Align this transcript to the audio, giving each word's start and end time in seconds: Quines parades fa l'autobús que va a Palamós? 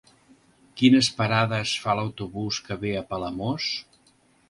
Quines 0.81 1.09
parades 1.19 1.75
fa 1.85 1.97
l'autobús 2.01 2.61
que 2.71 2.81
va 2.87 2.97
a 3.03 3.07
Palamós? 3.15 3.73